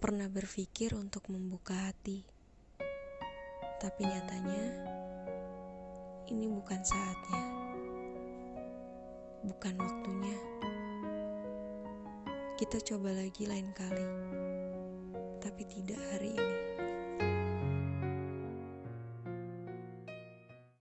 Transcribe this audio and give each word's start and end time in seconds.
pernah 0.00 0.32
berpikir 0.32 0.96
untuk 0.96 1.28
membuka 1.28 1.76
hati, 1.76 2.24
tapi 3.76 4.08
nyatanya 4.08 4.64
ini 6.32 6.48
bukan 6.48 6.80
saatnya, 6.80 7.44
bukan 9.44 9.76
waktunya. 9.76 10.38
Kita 12.56 12.80
coba 12.80 13.12
lagi 13.12 13.44
lain 13.44 13.68
kali, 13.76 14.08
tapi 15.44 15.68
tidak. 15.68 16.09